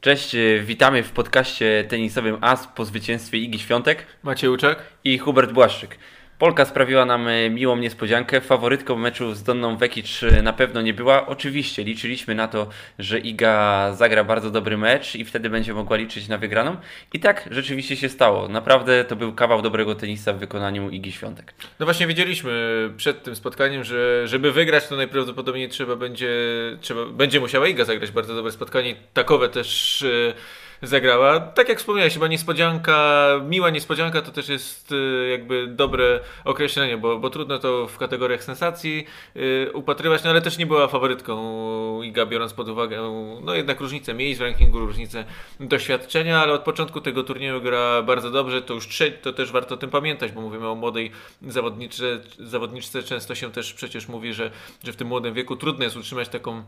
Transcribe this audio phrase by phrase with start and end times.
[0.00, 4.78] Cześć, y, witamy w podcaście tenisowym AS po zwycięstwie Igi Świątek Maciej Łuczek.
[5.04, 5.98] i Hubert Błaszczyk.
[6.40, 8.40] Polka sprawiła nam y, miłą niespodziankę.
[8.40, 11.26] Faworytką meczu z Donną Vekic y, na pewno nie była.
[11.26, 12.68] Oczywiście liczyliśmy na to,
[12.98, 16.76] że Iga zagra bardzo dobry mecz i wtedy będzie mogła liczyć na wygraną.
[17.12, 18.48] I tak rzeczywiście się stało.
[18.48, 21.54] Naprawdę to był kawał dobrego tenisa w wykonaniu Igi Świątek.
[21.80, 22.52] No właśnie wiedzieliśmy
[22.96, 26.30] przed tym spotkaniem, że żeby wygrać, to najprawdopodobniej trzeba będzie,
[26.80, 28.96] trzeba, będzie musiała Iga zagrać bardzo dobre spotkanie.
[29.14, 30.34] Takowe też e,
[30.82, 31.40] zagrała.
[31.40, 37.18] Tak jak wspomniałeś, chyba niespodzianka, miła niespodzianka to też jest e, jakby dobre określenie, bo,
[37.18, 39.06] bo trudno to w kategoriach sensacji
[39.36, 43.00] e, upatrywać, no ale też nie była faworytką Iga, biorąc pod uwagę
[43.42, 45.24] no jednak różnicę miejsc w rankingu, różnicę
[45.60, 49.74] doświadczenia, ale od początku tego turnieju gra bardzo dobrze, to już trzeci, to też warto
[49.74, 51.10] o tym pamiętać, bo mówimy o młodej
[51.48, 54.50] zawodniczce, zawodniczce często się też przecież mówi, że,
[54.84, 56.62] że w tym młodym wieku trudno jest utrzymać taką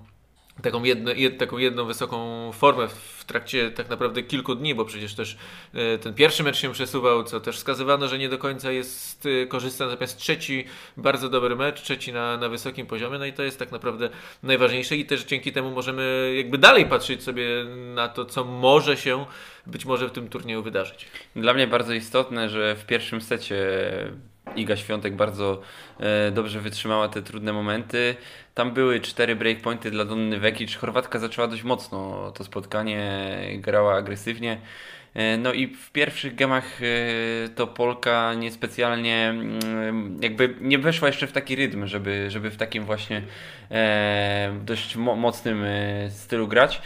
[0.62, 5.14] taką, jedno, jed, taką jedną wysoką formę w trakcie tak naprawdę kilku dni, bo przecież
[5.14, 5.36] też
[5.75, 9.47] e, ten pierwszy mecz się przesuwał, co też wskazywano, że nie do końca jest e,
[9.47, 10.64] korzystny, natomiast trzeci
[10.97, 14.11] bardzo dobry mecz, trzeci na, na wysokim poziomie, no i to jest tak naprawdę
[14.42, 17.48] najważniejsze i też dzięki temu możemy jakby dalej patrzeć sobie
[17.94, 19.27] na to, co może się
[19.66, 21.06] być może w tym turnieju wydarzyć.
[21.37, 23.56] Dla mnie bardzo istotne, że w pierwszym secie
[24.56, 25.61] Iga Świątek bardzo
[26.00, 28.14] e, dobrze wytrzymała te trudne momenty.
[28.55, 30.77] Tam były cztery breakpointy dla Donny Vekic.
[30.77, 34.59] Chorwatka zaczęła dość mocno to spotkanie, grała agresywnie.
[35.14, 41.27] E, no i w pierwszych gemach e, to Polka niespecjalnie mm, jakby nie weszła jeszcze
[41.27, 43.22] w taki rytm, żeby, żeby w takim właśnie
[44.64, 45.64] dość mo mocnym
[46.11, 46.83] stylu grać.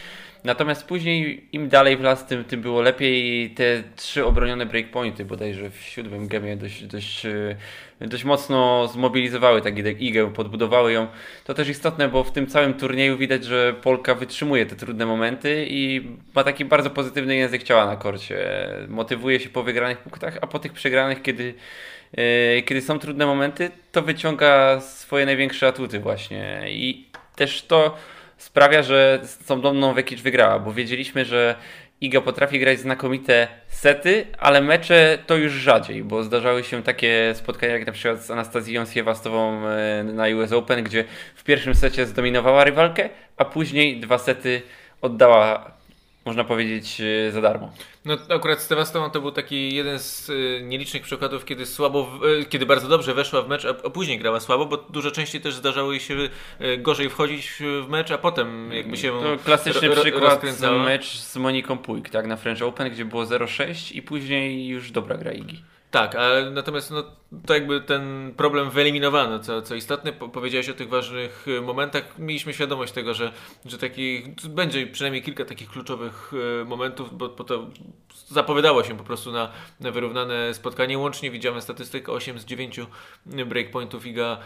[0.46, 3.50] Natomiast później im dalej w las, tym, tym było lepiej.
[3.50, 7.56] Te trzy obronione breakpointy, bodajże w siódmym gemie dość, dość, e,
[8.00, 11.06] dość mocno zmobilizowały tak igę, podbudowały ją.
[11.44, 15.66] To też istotne, bo w tym całym turnieju widać, że Polka wytrzymuje te trudne momenty
[15.68, 18.68] i ma taki bardzo pozytywny język ciała na korcie.
[18.88, 21.54] Motywuje się po wygranych punktach, a po tych przegranych, kiedy,
[22.12, 26.64] e, kiedy są trudne momenty, to wyciąga swoje największe atuty właśnie.
[26.68, 27.96] I też to
[28.36, 31.54] sprawia, że z tą Donną Vekic wygrała, bo wiedzieliśmy, że
[32.00, 37.72] Iga potrafi grać znakomite sety, ale mecze to już rzadziej, bo zdarzały się takie spotkania
[37.72, 41.04] jak na przykład z Anastazją Siewastową e, na US Open, gdzie
[41.34, 44.62] w pierwszym secie zdominowała rywalkę, a później dwa sety
[45.02, 45.75] oddała,
[46.26, 47.72] można powiedzieć, e, za darmo.
[48.04, 52.10] No akurat z Tewastową to był taki jeden z y, nielicznych przykładów, kiedy słabo,
[52.40, 55.40] y, kiedy bardzo dobrze weszła w mecz, a, a, później grała słabo, bo dużo częściej
[55.40, 59.90] też zdarzało jej się y, gorzej wchodzić w mecz, a potem jakby się To klasyczny
[59.90, 60.42] przykład
[60.84, 65.16] mecz z Moniką Puig, tak, na French Open, gdzie było 0-6 i później już dobra
[65.16, 65.62] gra Igi.
[65.90, 67.04] Tak, ale natomiast no,
[67.46, 70.12] to jakby ten problem wyeliminowano, co, co istotne.
[70.12, 72.18] powiedziałeś o tych ważnych y, momentach.
[72.18, 73.32] Mieliśmy świadomość tego, że,
[73.64, 76.32] że takich, będzie przynajmniej kilka takich kluczowych
[76.62, 77.66] y, momentów, bo, bo to
[78.28, 80.98] zapowiadało się po prostu na, na wyrównane spotkanie.
[80.98, 82.80] Łącznie widziałem statystykę 8 z 9
[83.26, 84.38] breakpointów Iga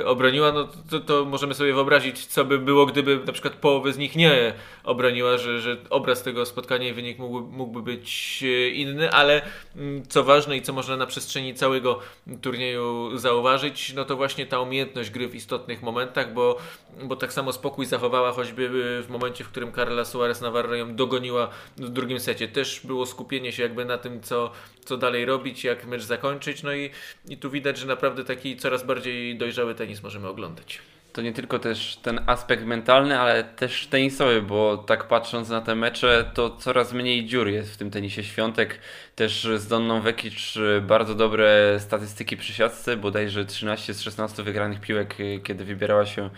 [0.00, 0.52] e, obroniła.
[0.52, 4.16] No to, to, możemy sobie wyobrazić, co by było, gdyby na przykład połowy z nich
[4.16, 4.54] nie
[4.84, 8.42] obroniła, że, że obraz tego spotkania i wynik mógłby, mógłby być
[8.72, 9.42] inny, ale
[9.76, 12.00] mm, co ważne i co można na przestrzeni całego
[12.40, 16.58] turnieju zauważyć, no to właśnie ta umiejętność gry w istotnych momentach, bo,
[17.02, 18.68] bo tak samo spokój zachowała choćby
[19.02, 22.48] w momencie, w którym Carla Suarez Navarro ją dogoniła w drugim secie.
[22.48, 24.52] Też było skupienie się jakby na tym, co,
[24.84, 26.90] co dalej robić, jak mecz zakończyć, no i,
[27.28, 30.78] i tu widać, że naprawdę taki coraz bardziej dojrzały tenis możemy oglądać
[31.12, 35.74] to nie tylko też ten aspekt mentalny, ale też tenisowy, bo tak patrząc na te
[35.74, 38.78] mecze, to coraz mniej dziur jest w tym tenisie świątek.
[39.14, 45.16] Też z Donną Vekic bardzo dobre statystyki przy siatce, bodajże 13 z 16 wygranych piłek,
[45.44, 46.30] kiedy wybierała się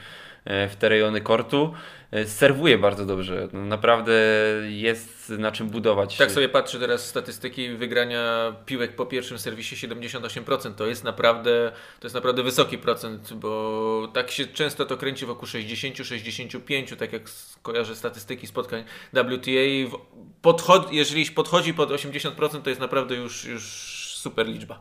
[0.44, 1.74] w te rejony kortu.
[2.10, 3.48] E, serwuje bardzo dobrze.
[3.52, 4.12] No, naprawdę
[4.68, 6.16] jest na czym budować.
[6.16, 10.74] Tak sobie patrzę teraz statystyki wygrania piłek po pierwszym serwisie 78%.
[10.74, 15.48] To jest naprawdę, to jest naprawdę wysoki procent, bo tak się często to kręci wokół
[15.48, 17.22] 60-65, tak jak
[17.62, 19.98] kojarzę statystyki spotkań WTA.
[20.42, 23.62] Podchod jeżeli podchodzi pod 80%, to jest naprawdę już, już
[24.16, 24.78] super liczba.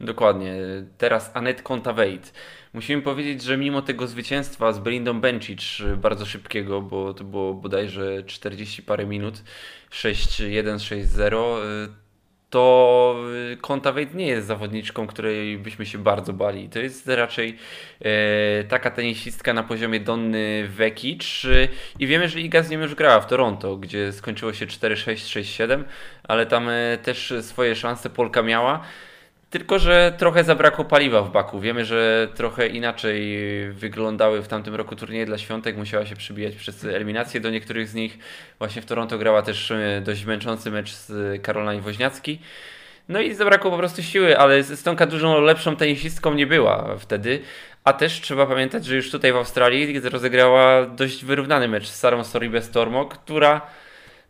[0.00, 0.54] Dokładnie.
[0.98, 2.32] Teraz Anet Kontaveit.
[2.72, 8.22] Musimy powiedzieć, że mimo tego zwycięstwa z Brindą Bencic bardzo szybkiego, bo to było bodajże
[8.22, 9.42] 40 parę minut,
[9.90, 11.58] 6-1, 6-0,
[12.50, 13.16] to
[13.60, 16.68] Kontaveit nie jest zawodniczką, której byśmy się bardzo bali.
[16.68, 17.56] To jest raczej
[18.00, 21.46] e, taka tenisistka na poziomie Donny Vekic
[21.98, 25.84] i wiemy, że Iga z nią już grała w Toronto, gdzie skończyło się 4-6, 6-7,
[26.22, 28.80] ale tam e, też swoje szanse Polka miała.
[29.50, 31.60] Tylko, że trochę zabrakło paliwa w baku.
[31.60, 33.38] Wiemy, że trochę inaczej
[33.72, 35.76] wyglądały w tamtym roku turnieje dla świątek.
[35.76, 38.18] Musiała się przybijać przez eliminację do niektórych z nich.
[38.58, 42.38] Właśnie w Toronto grała też e, dość męczący mecz z Caroline Woźniacki.
[43.08, 47.40] No i zabrakło po prostu siły, ale Stonka dużo lepszą tenisistką nie była wtedy.
[47.84, 52.24] A też trzeba pamiętać, że już tutaj w Australii rozegrała dość wyrównany mecz z Sarą
[52.24, 53.60] Soribę Stormo, która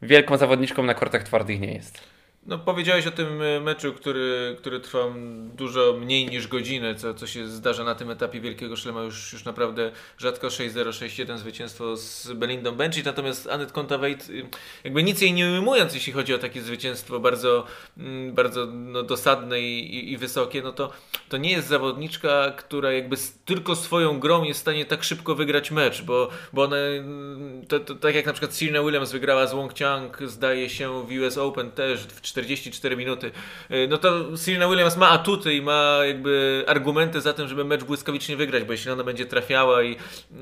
[0.03, 2.20] wielką zawodniczką na kortach twardych nie jest.
[2.51, 5.13] No, powiedziałeś o tym e, meczu, który, który trwał
[5.55, 9.03] dużo mniej niż godzinę, co, co się zdarza na tym etapie Wielkiego Szlema.
[9.03, 14.47] Już, już naprawdę rzadko 6-0, 6-1 zwycięstwo z Belindą Bencic, natomiast Anet Kontaveit y,
[14.85, 17.67] jakby nic jej nie ujmując, jeśli chodzi o takie zwycięstwo bardzo,
[17.99, 20.93] mm, bardzo no, dosadne i, i, i wysokie, no to,
[21.29, 25.71] to nie jest zawodniczka, która jakby tylko swoją grą jest w stanie tak szybko wygrać
[25.71, 29.55] mecz, bo, bo one, mm, to, to, tak jak na przykład Serena Williams wygrała z
[29.55, 33.31] Wong Chiang, zdaje się w US Open też w 44 minuty.
[33.71, 37.85] Y, no to Serena Williams ma atuty i ma jakby argumenty za tym, żeby mecz
[37.85, 39.97] błyskawicznie wygrać, bo jeśli ona będzie trafiała i,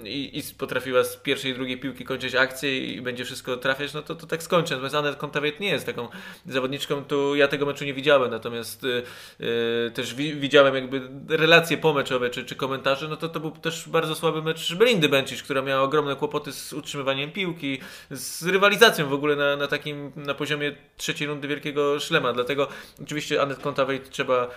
[0.05, 4.03] i, i potrafiła z pierwszej i drugiej piłki kończyć akcję i będzie wszystko trafiać, no
[4.03, 4.71] to, to tak skończy.
[4.71, 6.09] Natomiast Anet Kontawiet nie jest taką
[6.47, 9.03] zawodniczką, tu ja tego meczu nie widziałem, natomiast y,
[9.41, 13.89] y, też wi widziałem jakby relacje pomeczowe czy, czy komentarze, no to to był też
[13.89, 17.79] bardzo słaby mecz Belindy Bencic, która miała ogromne kłopoty z utrzymywaniem piłki,
[18.11, 22.33] z rywalizacją w ogóle na, na takim, na poziomie trzeciej rundy Wielkiego szlema.
[22.33, 22.69] Dlatego
[23.03, 24.51] oczywiście Anet Kontaveit trzeba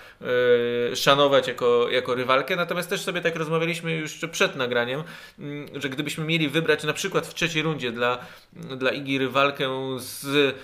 [0.91, 2.55] e, szanować jako, jako rywalkę.
[2.55, 5.03] Natomiast też sobie tak rozmawialiśmy już przed nagraniem,
[5.39, 8.17] mm, że gdybyśmy mieli wybrać na przykład w trzeciej rundzie dla,
[8.53, 9.69] dla Igi rywalkę
[9.99, 10.55] z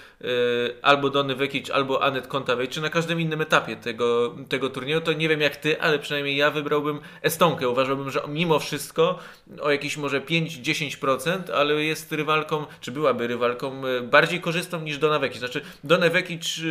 [0.81, 5.14] albo Dony Vekic, albo Anet Kontaveit, czy na każdym innym etapie tego, tego turnieju, to
[5.14, 7.69] nie wiem jak ty, ale przynajmniej ja wybrałbym Estonkę.
[7.69, 9.19] Uważałbym, że mimo wszystko
[9.62, 15.19] o jakieś może 5-10%, ale jest rywalką, czy byłaby rywalką e, bardziej korzystną niż Dona
[15.19, 15.40] Vekic.
[15.40, 16.62] Znaczy Dona Vekic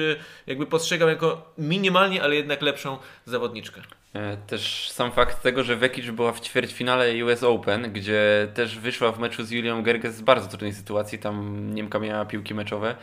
[0.47, 3.81] jakby postrzegam jako minimalnie, ale jednak lepszą zawodniczkę.
[4.17, 9.13] E, też sam fakt tego, że Vekic była w ćwierćfinale US Open, gdzie też wyszła
[9.13, 11.19] w meczu z Julią Gerges z bardzo trudnej sytuacji.
[11.19, 12.97] Tam Niemka miała piłki meczowe,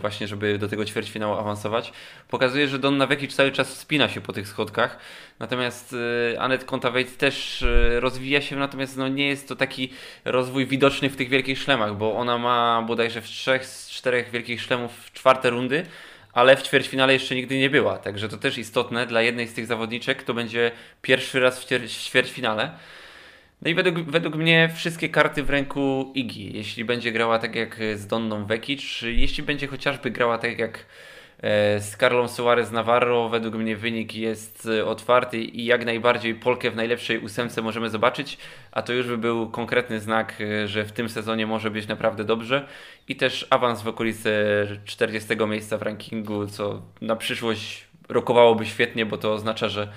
[0.00, 1.92] właśnie żeby do tego ćwierćfinału awansować.
[2.28, 4.98] Pokazuje, że Donna Vekic cały czas wspina się po tych schodkach.
[5.38, 5.94] Natomiast
[6.34, 7.64] e, Anet Kontaveit też
[8.00, 9.92] rozwija się, natomiast no nie jest to taki
[10.24, 14.62] rozwój widoczny w tych wielkich szlemach, bo ona ma bodajże w trzech z czterech wielkich
[14.62, 15.86] szlemów czwarte rundy
[16.32, 17.98] ale w ćwierćfinale jeszcze nigdy nie była.
[17.98, 20.72] Także to też istotne dla jednej z tych zawodniczek, to będzie
[21.02, 22.70] pierwszy raz w ćwierćfinale.
[23.62, 26.56] No i według, według mnie wszystkie karty w ręku Igi.
[26.56, 30.86] Jeśli będzie grała tak jak z Donną Vekic, jeśli będzie chociażby grała tak jak
[31.42, 36.70] E, z Carlą Suarez Navarro według mnie wynik jest e, otwarty i jak najbardziej Polkę
[36.70, 38.38] w najlepszej ósemce możemy zobaczyć,
[38.72, 42.24] a to już by był konkretny znak, e, że w tym sezonie może być naprawdę
[42.24, 42.68] dobrze
[43.08, 44.30] i też awans w okolice
[44.84, 49.92] 40 miejsca w rankingu, co na przyszłość rokowałoby świetnie, bo to oznacza, że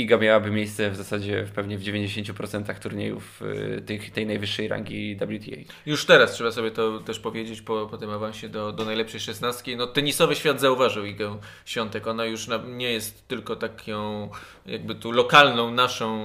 [0.00, 5.74] Iga miałaby miejsce w zasadzie pewnie w 90% turniejów y, tych, tej najwyższej rangi WTA.
[5.86, 9.76] Już teraz trzeba sobie to też powiedzieć po, po tym awansie do, do najlepszej szesnastki.
[9.76, 12.06] No, tenisowy świat zauważył Igę Świątek.
[12.06, 14.28] Ona już na, nie jest tylko taką
[14.66, 16.18] jakby tu lokalną naszą,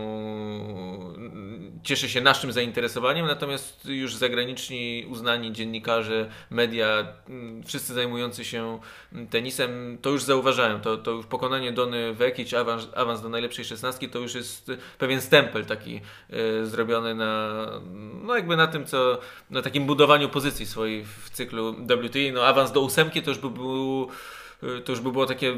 [1.83, 8.79] cieszy się naszym zainteresowaniem, natomiast już zagraniczni uznani dziennikarze, media, mm, wszyscy zajmujący się
[9.29, 10.81] tenisem to już zauważają.
[10.81, 14.71] To, to już pokonanie Dony Vekic, awans, awans do najlepszej pierwszej szesnastki, to już jest
[14.97, 16.01] pewien stempel taki
[16.61, 17.53] y, zrobiony na,
[18.23, 19.19] no jakby na tym, co,
[19.49, 22.33] na takim budowaniu pozycji swojej w cyklu WTA.
[22.33, 24.07] No awans do ósemki to już by był
[24.85, 25.57] to już by było takie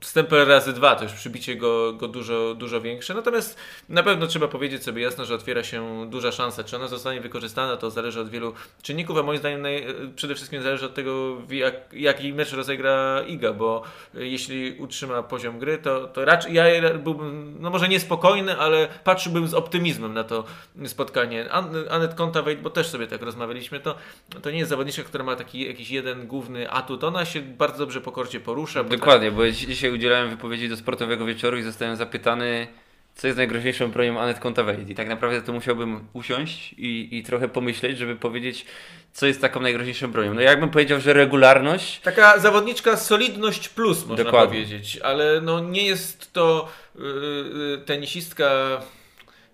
[0.00, 3.14] stempel razy dwa, to już przybicie go, go dużo, dużo większe.
[3.14, 6.64] Natomiast na pewno trzeba powiedzieć sobie jasno, że otwiera się duża szansa.
[6.64, 10.62] Czy ona zostanie wykorzystana, to zależy od wielu czynników, a moim zdaniem naj, przede wszystkim
[10.62, 13.82] zależy od tego, jak, jaki mecz rozegra Iga, bo
[14.14, 16.64] jeśli utrzyma poziom gry, to, to raczej ja
[16.98, 20.44] byłbym, no może niespokojny, ale patrzyłbym z optymizmem na to
[20.86, 21.52] spotkanie.
[21.52, 23.94] An, Anet Kontaveit, bo też sobie tak rozmawialiśmy, to,
[24.42, 27.04] to nie jest zawodniczka, która ma taki jakiś jeden główny atut.
[27.04, 28.84] Ona się bardzo dobrze po korcie porusza.
[28.84, 29.36] Dokładnie, tak...
[29.36, 32.66] bo dzisiaj udzielałem wypowiedzi do sportowego wieczoru i zostałem zapytany,
[33.14, 34.90] co jest najgroźniejszą bronią Anet Kontaveit.
[34.90, 38.66] I tak naprawdę to musiałbym usiąść i, i trochę pomyśleć, żeby powiedzieć,
[39.12, 40.34] co jest taką najgroźniejszą bronią.
[40.34, 42.00] No jakbym powiedział, że regularność...
[42.00, 44.48] Taka zawodniczka solidność plus, można Dokładnie.
[44.48, 44.98] powiedzieć.
[44.98, 48.80] Ale no nie jest to yy, tenisistka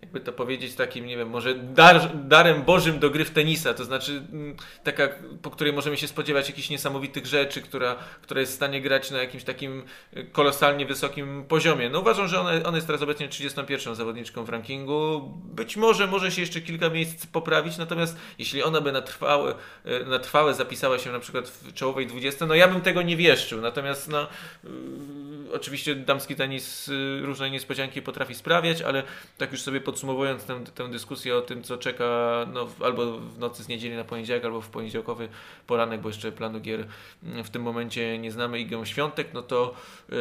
[0.07, 3.85] jakby to powiedzieć, takim, nie wiem, może dar, darem Bożym do gry w tenisa, to
[3.85, 5.09] znaczy mm, taka,
[5.43, 9.19] po której możemy się spodziewać jakichś niesamowitych rzeczy, która, która jest w stanie grać na
[9.19, 9.83] jakimś takim
[10.17, 11.91] y, kolosalnie wysokim poziomie.
[11.91, 15.33] No uważam, że ona, ona jest teraz obecnie 31 zawodniczką w rankingu.
[15.45, 19.55] Być może może się jeszcze kilka miejsc poprawić, natomiast jeśli ona by na trwałe,
[19.87, 23.17] y, na trwałe zapisała się na przykład w czołowej 20, no ja bym tego nie
[23.17, 23.61] wieszczył.
[23.61, 24.27] Natomiast no,
[24.65, 24.71] yy,
[25.53, 26.91] oczywiście damski tenis
[27.23, 29.03] różne niespodzianki potrafi sprawiać, ale
[29.39, 32.05] tak już sobie podsumowując tę, tę dyskusję o tym, co czeka
[32.53, 35.29] no, albo w nocy z niedzieli na poniedziałek, albo w poniedziałkowy
[35.67, 36.87] poranek, bo jeszcze planu gier
[37.25, 39.75] mm, w tym momencie nie znamy Igę Świątek, no to
[40.09, 40.17] yy,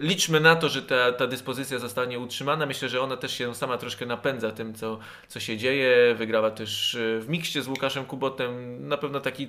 [0.00, 2.66] liczmy na to, że ta, ta dyspozycja zostanie utrzymana.
[2.66, 6.14] Myślę, że ona też się sama troszkę napędza tym, co, co się dzieje.
[6.14, 8.88] Wygrała też w mikście z Łukaszem Kubotem.
[8.88, 9.48] Na pewno taki,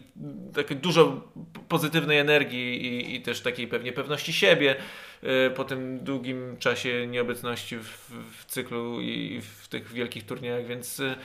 [0.55, 1.21] taki dużo
[1.69, 5.08] pozytywnej energii i, i też takiej pewnie pewności siebie y,
[5.55, 11.15] po tym długim czasie nieobecności w, w cyklu i w tych wielkich turniejach, więc y,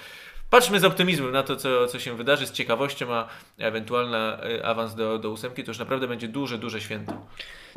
[0.51, 4.95] patrzmy z optymizmem na to, co, co się wydarzy, z ciekawością, a ewentualny y, awans
[4.95, 7.27] do, do ósemki to już naprawdę będzie duże, duże święto.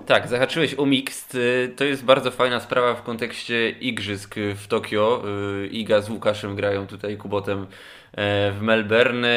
[0.05, 1.33] Tak, zahaczyłeś o Mixed.
[1.75, 5.23] To jest bardzo fajna sprawa w kontekście igrzysk w Tokio.
[5.71, 7.67] Iga z Łukaszem grają tutaj Kubotem
[8.51, 9.27] w Melbourne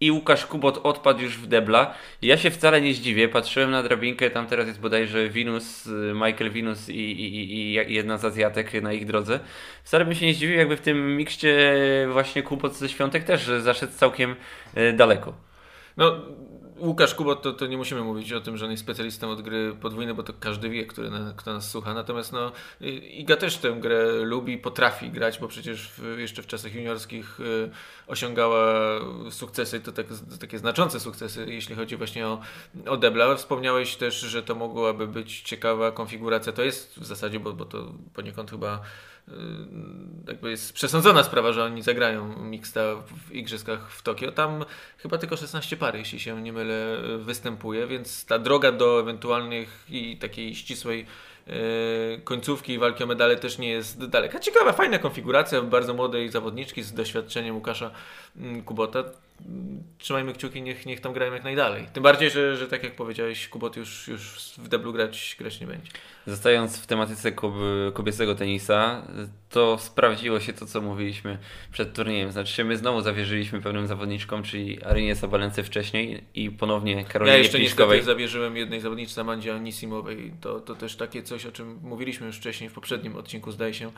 [0.00, 1.94] i Łukasz Kubot odpadł już w debla.
[2.22, 6.88] Ja się wcale nie zdziwię, patrzyłem na drabinkę, tam teraz jest bodajże Venus, Michael Venus
[6.88, 9.40] i, i, i jedna z Azjatek na ich drodze.
[9.84, 11.78] Wcale bym się nie zdziwił, jakby w tym mikście
[12.12, 14.36] właśnie Kubot ze Świątek też zaszedł całkiem
[14.74, 15.48] e, daleko.
[15.96, 16.20] No,
[16.78, 19.76] Łukasz Kubot, to, to nie musimy mówić o tym, że on jest specjalistą od gry
[19.80, 21.94] podwójnej, bo to każdy wie, który na, kto nas słucha.
[21.94, 22.52] Natomiast no,
[23.00, 27.70] Iga też tę grę lubi, potrafi grać, bo przecież w, jeszcze w czasach juniorskich y,
[28.06, 28.80] osiągała
[29.30, 30.06] sukcesy, to, tak,
[30.40, 32.40] takie znaczące sukcesy, jeśli chodzi właśnie o,
[32.86, 33.36] o debla.
[33.36, 36.52] Wspomniałeś też, że to mogłaby być ciekawa konfiguracja.
[36.52, 38.82] To jest w zasadzie, bo, bo to poniekąd chyba
[40.28, 44.32] jakby jest przesądzona sprawa, że oni zagrają mixta w igrzyskach w Tokio.
[44.32, 44.64] Tam
[44.98, 50.16] chyba tylko 16 par, jeśli się nie mylę, występuje, więc ta droga do ewentualnych i
[50.16, 51.06] takiej ścisłej
[52.24, 54.40] końcówki i walki o medale też nie jest daleka.
[54.40, 57.90] Ciekawa, fajna konfiguracja bardzo młodej zawodniczki z doświadczeniem Łukasza
[58.36, 59.04] mm, Kubota
[59.98, 61.86] trzymajmy kciuki, niech, niech tam grają jak najdalej.
[61.92, 65.66] Tym bardziej, że, że tak jak powiedziałeś, Kubot już, już w deblu grać, grać nie
[65.66, 65.90] będzie.
[66.26, 67.32] Zostając w tematyce
[67.92, 69.02] kobiecego tenisa,
[69.50, 71.38] to sprawdziło się to, co mówiliśmy
[71.72, 72.32] przed turniejem.
[72.32, 77.58] Znaczy my znowu zawierzyliśmy pewnym zawodniczkom, czyli Arynie Sabalence wcześniej i ponownie Karolinie Ja jeszcze
[77.58, 77.98] Pliszkowej.
[77.98, 80.32] niestety zawierzyłem jednej zawodniczce Amandzie Anisimowej.
[80.40, 83.90] To, to też takie coś, o czym mówiliśmy już wcześniej w poprzednim odcinku, zdaje się.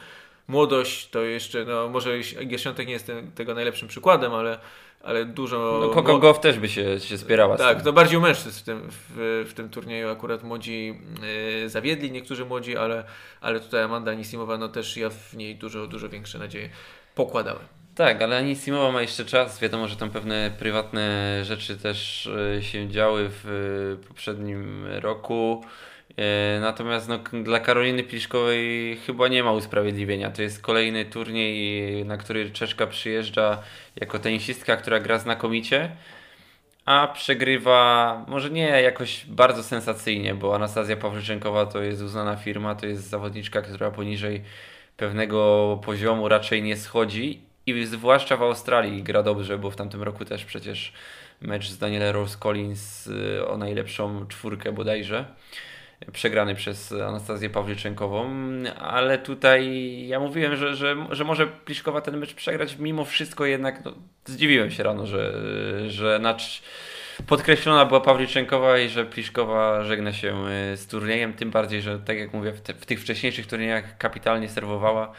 [0.48, 4.58] Młodość to jeszcze, no może Giesiątek nie jest ten, tego najlepszym przykładem, ale
[5.02, 5.78] ale dużo...
[5.80, 7.56] No Coco Goff też by się, się spierała.
[7.56, 10.94] Tak, to bardziej u mężczyzn w tym, w, w tym turnieju akurat młodzi
[11.62, 13.04] yy, zawiedli, niektórzy młodzi, ale,
[13.40, 16.70] ale tutaj Amanda Anisimowa, no też ja w niej dużo, dużo większe nadzieje
[17.14, 17.64] pokładałem.
[17.94, 19.60] Tak, ale Anisimowa ma jeszcze czas.
[19.60, 23.46] Wiadomo, że tam pewne prywatne rzeczy też e, się działy w
[24.02, 25.64] e, poprzednim roku.
[26.20, 30.30] E, natomiast no, dla Karoliny Pliszkowej chyba nie ma usprawiedliwienia.
[30.30, 33.62] To jest kolejny turniej, na który Czeszka przyjeżdża
[33.96, 35.90] jako tenisistka, która gra znakomicie,
[36.84, 42.86] a przegrywa może nie jakoś bardzo sensacyjnie, bo Anastazja Pawłyczenkowa to jest uznana firma, to
[42.86, 44.42] jest zawodniczka, która poniżej
[44.96, 50.24] pewnego poziomu raczej nie schodzi i zwłaszcza w Australii gra dobrze, bo w tamtym roku
[50.24, 50.92] też przecież
[51.40, 55.24] mecz z Danielem Rose Collins y, o najlepszą czwórkę bodajże
[56.12, 58.30] przegrany przez Anastazję Pawliczenkową,
[58.78, 59.70] ale tutaj
[60.06, 64.70] ja mówiłem, że, że, że może Pliszkowa ten mecz przegrać, mimo wszystko jednak no, zdziwiłem
[64.70, 65.32] się rano, że,
[65.90, 66.62] że nacz
[67.26, 72.18] podkreślona była Pawliczenkowa i że Pliszkowa żegna się e, z turniejem, tym bardziej, że tak
[72.18, 75.12] jak mówię, w, te, w tych wcześniejszych turniejach kapitalnie serwowała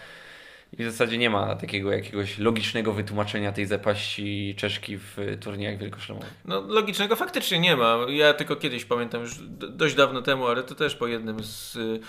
[0.77, 6.29] i w zasadzie nie ma takiego jakiegoś logicznego wytłumaczenia tej zapaści Czeszki w turniejach wielkoszlemowych.
[6.45, 7.97] No logicznego faktycznie nie ma.
[8.09, 11.99] Ja tylko kiedyś pamiętam już dość dawno temu, ale to też po jednym z y,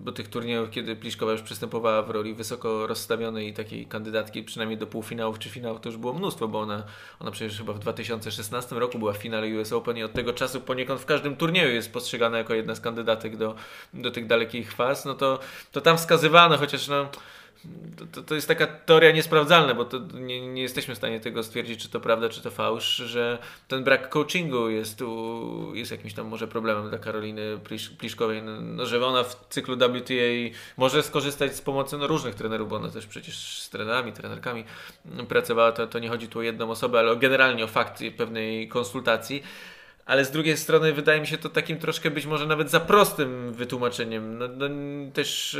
[0.00, 4.86] bo tych turniejów, kiedy Pliszkowa już przystępowała w roli wysoko rozstawionej takiej kandydatki przynajmniej do
[4.86, 6.84] półfinałów czy finałów, to już było mnóstwo, bo ona,
[7.20, 10.60] ona przecież chyba w 2016 roku była w finale US Open i od tego czasu
[10.60, 13.54] poniekąd w każdym turnieju jest postrzegana jako jedna z kandydatek do,
[13.94, 15.38] do tych dalekich faz, no to,
[15.72, 17.08] to tam wskazywano, chociaż no
[18.12, 21.82] to, to, jest taka teoria niesprawdzalna, bo to nie, nie, jesteśmy w stanie tego stwierdzić,
[21.82, 23.38] czy to prawda, czy to fałsz, że
[23.68, 28.60] ten brak coachingu jest, tu, jest jakimś tam może problemem dla Karoliny Plisz, Pliszkowej, no,
[28.60, 32.88] no, że ona w cyklu WTA może skorzystać z pomocy no, różnych trenerów, bo ona
[32.88, 34.64] też przecież z trenerami, trenerkami
[35.28, 39.42] pracowała, to, to nie chodzi tu o jedną osobę, ale generalnie o fakt pewnej konsultacji.
[40.06, 43.52] Ale z drugiej strony wydaje mi się to takim troszkę być może nawet za prostym
[43.52, 44.38] wytłumaczeniem.
[44.38, 44.66] No, no
[45.12, 45.58] też...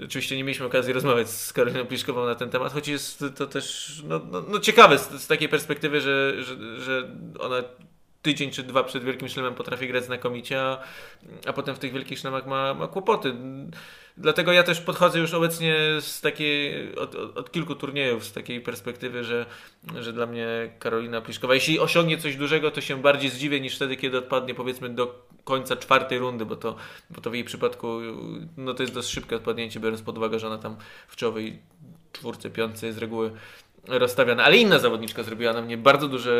[0.00, 4.02] Oczywiście nie mieliśmy okazji rozmawiać z Karoliną Pliszkową na ten temat, choć jest to też
[4.06, 7.08] no, no, no ciekawe z, z, takiej perspektywy, że, że, że
[7.38, 7.62] ona
[8.24, 10.78] tydzień czy dwa przed Wielkim Szlemem potrafi grać znakomicie, a,
[11.46, 13.34] a potem w tych Wielkich Szlemach ma, ma kłopoty.
[14.16, 19.24] Dlatego ja też podchodzę już obecnie z takiej, od, od, kilku turniejów, z takiej perspektywy,
[19.24, 19.46] że,
[20.00, 20.46] że dla mnie
[20.78, 24.88] Karolina Pliszkowa, jeśli osiągnie coś dużego, to się bardziej zdziwię niż wtedy, kiedy odpadnie powiedzmy
[24.88, 26.76] do końca czwartej rundy, bo to,
[27.10, 27.98] bo to w jej przypadku
[28.56, 30.76] no to jest dość szybkie odpadnięcie, biorąc pod uwagę, że ona tam
[31.08, 31.58] w czołowej
[32.12, 33.30] czwórce, piątce z reguły
[33.88, 36.32] rozstawiana, ale inna zawodniczka zrobiła na mnie bardzo duże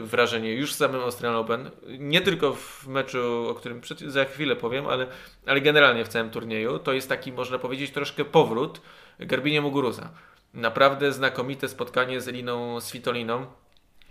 [0.00, 1.70] wrażenie już w samym Australian Open.
[1.98, 5.06] Nie tylko w meczu, o którym za chwilę powiem, ale,
[5.46, 6.78] ale generalnie w całym turnieju.
[6.78, 8.80] To jest taki, można powiedzieć, troszkę powrót
[9.18, 10.10] Garbinie Muguruza.
[10.54, 13.46] Naprawdę znakomite spotkanie z Eliną Svitoliną.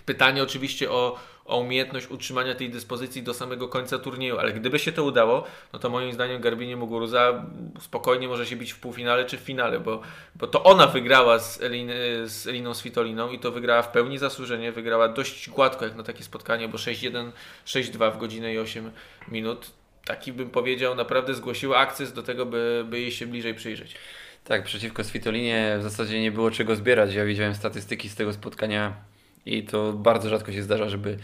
[0.05, 4.91] Pytanie oczywiście o, o umiejętność utrzymania tej dyspozycji do samego końca turnieju, ale gdyby się
[4.91, 5.43] to udało,
[5.74, 7.45] no to moim zdaniem Garbinie Muguruza
[7.79, 10.01] spokojnie może się bić w półfinale czy w finale, bo,
[10.35, 11.91] bo to ona wygrała z, Elin,
[12.25, 16.24] z Eliną Svitoliną i to wygrała w pełni zasłużenie, wygrała dość gładko jak na takie
[16.24, 17.31] spotkanie, bo 6-1,
[17.65, 18.91] 6-2 w godzinę i 8
[19.27, 19.71] minut.
[20.05, 23.95] Taki bym powiedział, naprawdę zgłosiła akces do tego, by, by jej się bliżej przyjrzeć.
[24.43, 27.13] Tak, przeciwko Svitolinie w zasadzie nie było czego zbierać.
[27.13, 28.93] Ja widziałem statystyki z tego spotkania
[29.46, 31.18] i to bardzo rzadko się zdarza, żeby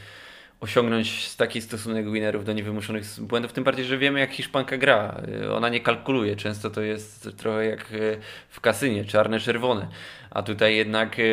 [0.62, 5.22] osiągnąć taki stosunek winerów do niewymuszonych błędów, tym bardziej, że wiemy jak Hiszpanka gra.
[5.56, 8.18] Ona nie kalkuluje, często to jest trochę jak e,
[8.50, 9.88] w kasynie, czarne, czerwone,
[10.32, 11.24] a tutaj jednak e,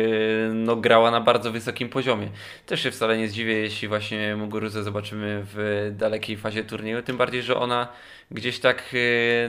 [0.53, 2.29] no, grała na bardzo wysokim poziomie.
[2.65, 7.43] Też się wcale nie zdziwię, jeśli właśnie Muguruzę zobaczymy w dalekiej fazie turnieju, tym bardziej,
[7.43, 7.87] że ona
[8.31, 8.95] gdzieś tak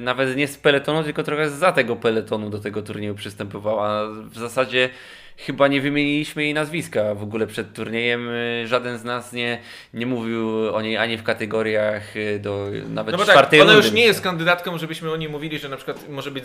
[0.00, 4.08] nawet nie z peletonu, tylko trochę za tego peletonu do tego turnieju przystępowała.
[4.08, 4.90] W zasadzie
[5.46, 8.28] chyba nie wymieniliśmy jej nazwiska w ogóle przed turniejem.
[8.28, 9.60] Y, żaden z nas nie,
[9.94, 13.68] nie mówił o niej ani w kategoriach y, do nawet no bo tak, czwartej tak,
[13.68, 16.44] Ona już nie jest kandydatką, żebyśmy o niej mówili, że na przykład może być,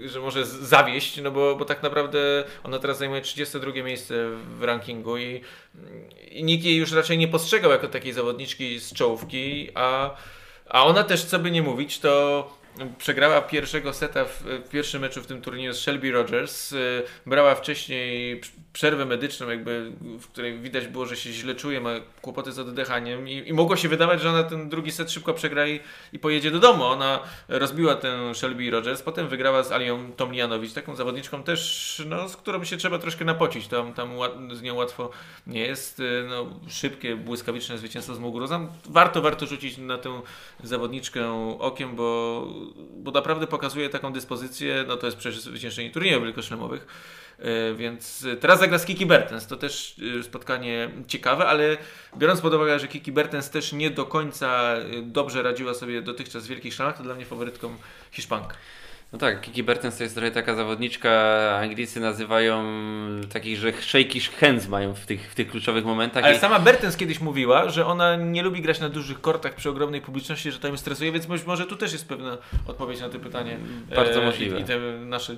[0.00, 2.18] y, że może zawieść, no bo, bo tak naprawdę
[2.64, 4.14] ona teraz zajmuje 32 miejsce
[4.58, 5.40] w rankingu i,
[6.30, 10.10] i nikt jej już raczej nie postrzegał jako takiej zawodniczki z czołówki, a,
[10.68, 12.57] a ona też, co by nie mówić, to
[12.98, 16.72] przegrała pierwszego seta w, w, pierwszym meczu w tym turnieju z Shelby Rogers.
[16.72, 18.40] Y, brała wcześniej
[18.72, 21.90] przerwę medyczną, jakby, w której widać było, że się źle czuje, ma
[22.22, 25.66] kłopoty z oddechaniem i, i mogło się wydawać, że ona ten drugi set szybko przegra
[25.66, 25.80] i,
[26.12, 26.84] i pojedzie do domu.
[26.84, 32.36] Ona rozbiła tę Shelby Rogers, potem wygrała z Alią Tomlianowicz, taką zawodniczką też, no, z
[32.36, 33.66] którą się trzeba troszkę napocić.
[33.68, 34.10] Tam, tam
[34.52, 35.10] z nią łatwo
[35.46, 36.00] nie jest.
[36.00, 38.68] Y, no, szybkie, błyskawiczne zwycięstwo z Muguruzą.
[38.84, 40.20] Warto, warto rzucić na tę
[40.62, 46.86] zawodniczkę okiem, bo bo naprawdę pokazuje taką dyspozycję, no to jest przecież zwyciężenie turniejów wielkoszlemowych,
[47.38, 51.76] e, więc teraz zagra z Kiki Bertens, to też e, spotkanie ciekawe, ale
[52.16, 56.46] biorąc pod uwagę, że Kiki Bertens też nie do końca e, dobrze radziła sobie dotychczas
[56.46, 57.76] w wielkich szlamach, to dla mnie faworytką
[58.12, 58.54] Hiszpanka.
[59.12, 61.10] No tak, Kiki Bertens to jest trochę taka zawodniczka,
[61.62, 62.64] Anglicy nazywają
[63.32, 66.24] takich, że shaky hands mają w tych, w tych kluczowych momentach.
[66.24, 66.38] Ale i...
[66.38, 70.52] sama Bertens kiedyś mówiła, że ona nie lubi grać na dużych kortach przy ogromnej publiczności,
[70.52, 73.58] że tam stresuje, więc być może tu też jest pewna odpowiedź na to pytanie.
[73.96, 74.58] Bardzo e, możliwe.
[74.58, 75.36] I, I te nasze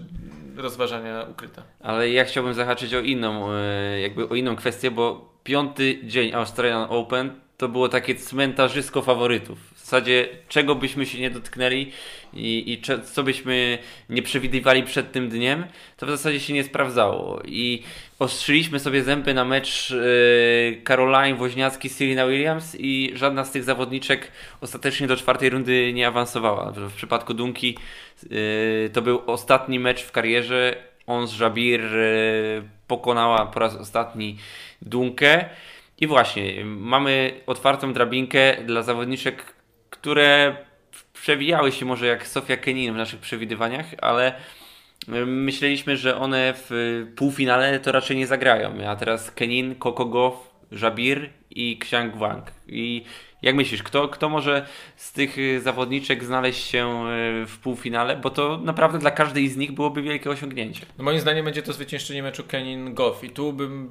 [0.57, 1.63] rozważania ukryte.
[1.81, 6.87] Ale ja chciałbym zahaczyć o inną, e, jakby o inną kwestię, bo piąty dzień Australian
[6.89, 9.59] Open to było takie cmentarzysko faworytów.
[9.75, 11.93] W zasadzie czego byśmy się nie dotknęli
[12.35, 15.65] i, i co byśmy nie przewidywali przed tym dniem,
[15.97, 17.43] to w zasadzie się nie sprawdzało.
[17.45, 17.83] I
[18.19, 24.33] ostrzyliśmy sobie zęby na mecz yy, Caroline Woźniacki Serena Williams i żadna z tych zawodniczek
[24.61, 26.73] ostatecznie do czwartej rundy nie awansowała.
[26.73, 27.79] W, przypadku Dunki
[28.31, 30.77] yy, to był ostatni mecz w karierze.
[31.07, 34.37] Ons Jabir yy, pokonała po raz ostatni
[34.83, 35.45] Dunkę.
[36.01, 39.55] I właśnie, mamy otwartą drabinkę dla zawodniczek,
[39.91, 40.57] które
[41.13, 44.35] przewijały się może jak Sofia Kenin w naszych przewidywaniach, ale
[45.27, 48.89] myśleliśmy, że one w półfinale to raczej nie zagrają.
[48.89, 50.51] A teraz Kenin, Coco Goff,
[50.83, 52.53] Jabir i Xiang Wang.
[52.67, 53.05] I
[53.43, 57.05] jak myślisz, kto, kto może z tych y, zawodniczek znaleźć się
[57.43, 58.17] y, w półfinale?
[58.17, 60.87] Bo to naprawdę dla każdej z nich byłoby wielkie osiągnięcie.
[60.99, 63.89] No moim zdaniem będzie to zwyciężenie meczu Kenin-Goff i tu bym,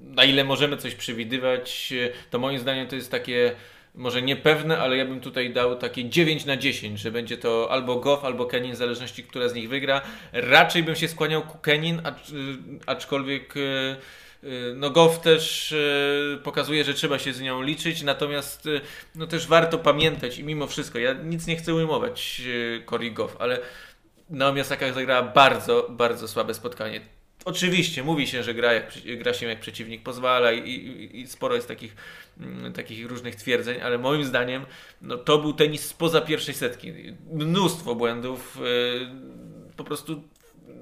[0.00, 3.52] na ile możemy coś przewidywać, y, to moim zdaniem to jest takie
[3.94, 7.96] może niepewne, ale ja bym tutaj dał takie 9 na 10, że będzie to albo
[7.96, 10.02] Goff, albo Kenin, w zależności, która z nich wygra.
[10.32, 12.32] Raczej bym się skłaniał ku Kenin, acz,
[12.86, 13.54] aczkolwiek
[14.74, 18.80] no Goff też y, pokazuje, że trzeba się z nią liczyć, natomiast y,
[19.14, 22.42] no też warto pamiętać i mimo wszystko, ja nic nie chcę ujmować
[22.86, 23.60] Cory Goff, ale
[24.30, 27.00] Naomi Osaka zagrała bardzo, bardzo słabe spotkanie.
[27.44, 31.54] Oczywiście, mówi się, że gra, jak, gra się jak przeciwnik pozwala i, i, i sporo
[31.54, 31.96] jest takich,
[32.40, 34.66] mm, takich różnych twierdzeń, ale moim zdaniem
[35.02, 36.92] no, to był tenis spoza pierwszej setki.
[37.32, 38.58] Mnóstwo błędów,
[39.76, 40.22] po prostu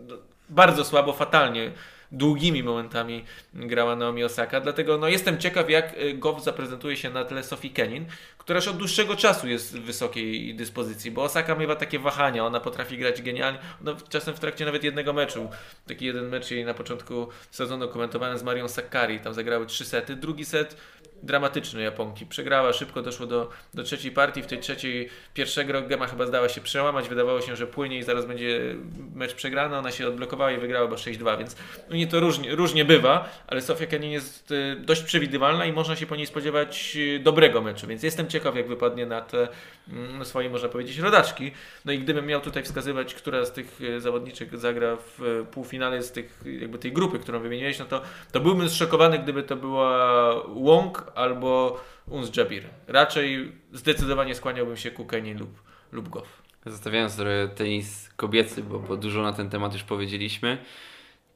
[0.09, 0.17] no,
[0.49, 1.73] bardzo słabo, fatalnie
[2.13, 7.25] długimi momentami grała Naomi Osaka, dlatego no, jestem ciekaw jak y, Goff zaprezentuje się na
[7.25, 8.07] tle Sophie Kenin,
[8.41, 12.61] która już od dłuższego czasu jest w wysokiej dyspozycji, bo Osaka miewa takie wahania, ona
[12.61, 15.51] potrafi grać genialnie, ona czasem w trakcie nawet jednego meczu,
[15.87, 20.17] taki jeden mecz jej na początku sezonu komentowałem z Marią Sakkari, tam zagrały trzy sety,
[20.17, 20.77] drugi set
[21.23, 22.27] dramatyczny Japonki.
[22.27, 24.43] Przegrała szybko, doszło do, do trzeciej partii.
[24.43, 27.09] W tej trzeciej pierwszego gema chyba zdała się przełamać.
[27.09, 28.77] Wydawało się, że płynie i zaraz będzie
[29.15, 29.77] mecz przegrany.
[29.77, 31.57] Ona się odblokowała i wygrała bo 6-2, więc
[31.91, 35.97] u niej to różnie, różnie bywa, ale Sofia Kenin jest y, dość przewidywalna i można
[35.97, 39.49] się po niej spodziewać y, dobrego meczu, więc jestem ciekaw, jak wypadnie na te
[39.89, 41.53] mm, swojej, można powiedzieć, rodaczki.
[41.85, 46.13] No i gdybym miał tutaj wskazywać, która z tych y, zawodniczek zagra w półfinale z
[46.13, 51.13] tych, jakby tej grupy, którą wymieniłeś, no to, to byłbym zszokowany, gdyby to była Wong
[51.15, 52.65] albo Uns Jabir.
[52.89, 55.63] Raczej zdecydowanie skłaniałbym się ku Kenny lub,
[55.93, 56.43] lub Goff.
[56.67, 57.17] Zostawiając
[57.55, 60.59] tenis kobiecy, bo, bo dużo na ten temat już powiedzieliśmy,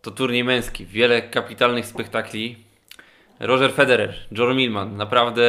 [0.02, 0.86] to turniej męski.
[0.86, 2.56] Wiele kapitalnych spektakli.
[3.40, 4.96] Roger Federer, John Millman.
[4.96, 5.42] Naprawdę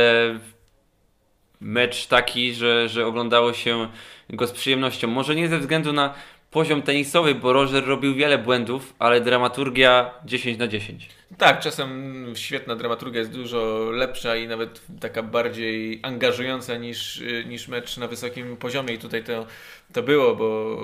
[1.62, 3.88] mecz taki, że, że oglądało się
[4.30, 5.08] go z przyjemnością.
[5.08, 6.13] Może nie ze względu na
[6.52, 11.10] poziom tenisowy, bo Roger robił wiele błędów, ale dramaturgia 10 na 10.
[11.38, 17.98] Tak, czasem świetna dramaturgia jest dużo lepsza i nawet taka bardziej angażująca niż, niż mecz
[17.98, 19.46] na wysokim poziomie i tutaj to,
[19.94, 20.78] to było, bo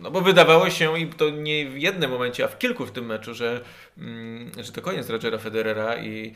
[0.00, 3.06] no bo wydawało się i to nie w jednym momencie, a w kilku w tym
[3.06, 3.60] meczu, że,
[3.98, 6.34] mm, że to koniec Rogera Federera i,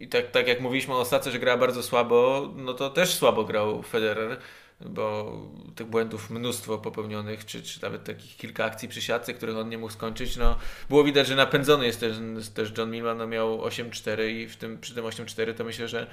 [0.00, 3.44] i, tak, tak jak mówiliśmy o Osace, że grała bardzo słabo, no to też słabo
[3.44, 4.38] grał Federer
[4.80, 5.32] bo
[5.74, 9.78] tych błędów mnóstwo popełnionych, czy, czy nawet takich kilka akcji przy siatce, których on nie
[9.78, 10.58] mógł skończyć, no
[10.88, 12.16] było widać, że napędzony jest też,
[12.54, 16.06] też John Millman, no miał 8-4 i w tym, przy tym 8-4 to myślę, że,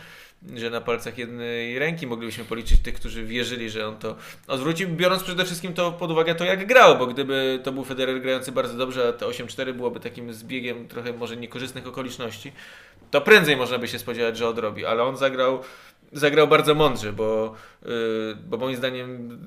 [0.56, 4.16] że na palcach jednej ręki moglibyśmy policzyć tych, którzy wierzyli, że on to
[4.48, 8.22] odwrócił, biorąc przede wszystkim to pod uwagę to, jak grał, bo gdyby to był Federer
[8.22, 12.52] grający bardzo dobrze, a te 8-4 byłoby takim zbiegiem trochę może niekorzystnych okoliczności,
[13.12, 15.64] to prędzej można by się spodziewać, że odrobi, ale on zagrał
[16.14, 17.54] zagrał bardzo mądrze, bo,
[17.86, 17.92] yy,
[18.48, 19.40] bo moim zdaniem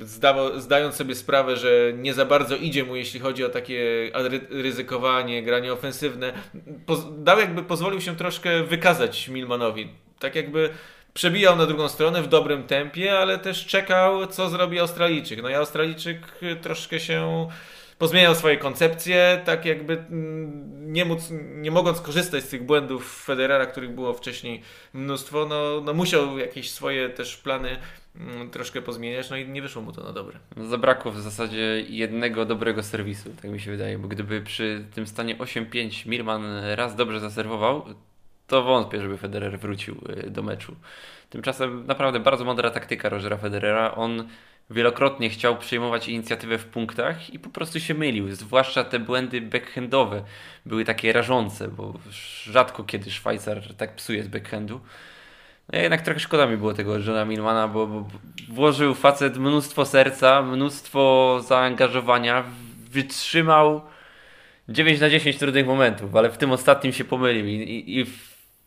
[0.00, 4.10] zdawał, zdając sobie sprawę, że nie za bardzo idzie mu, jeśli chodzi o takie
[4.50, 6.32] ryzykowanie, granie ofensywne,
[7.18, 9.88] dał jakby, pozwolił się troszkę wykazać Milmanowi.
[10.18, 10.70] Tak jakby
[11.14, 15.42] przebijał na drugą stronę w dobrym tempie, ale też czekał, co zrobi Australijczyk.
[15.42, 16.18] No i Australijczyk
[16.62, 17.48] troszkę się
[17.98, 23.66] pozmieniał swoje koncepcje, tak jakby mm, nie, móc, nie mogąc korzystać z tych błędów Federera,
[23.66, 27.76] których było wcześniej mnóstwo, no, no musiał jakieś swoje też plany
[28.16, 30.38] mm, troszkę pozmieniać, no i nie wyszło mu to na dobre.
[30.56, 35.36] Zabrakło w zasadzie jednego dobrego serwisu, tak mi się wydaje, bo gdyby przy tym stanie
[35.36, 37.84] 8-5 Mirman raz dobrze zaserwował,
[38.46, 40.76] to wątpię, żeby Federer wrócił y, do meczu.
[41.30, 43.94] Tymczasem naprawdę bardzo mądra taktyka Rogera Federera.
[43.94, 44.28] On
[44.70, 48.34] wielokrotnie chciał przejmować inicjatywę w punktach i po prostu się mylił.
[48.34, 50.22] Zwłaszcza te błędy backhandowe
[50.66, 51.94] były takie rażące, bo
[52.44, 54.80] rzadko kiedy Szwajcar tak psuje z backhandu.
[55.72, 58.08] No jednak trochę szkoda mi było tego Johna Milmana, bo, bo
[58.48, 62.44] włożył facet mnóstwo serca, mnóstwo zaangażowania,
[62.90, 63.82] wytrzymał
[64.68, 68.06] 9 na 10 trudnych momentów, ale w tym ostatnim się pomylił i, i, i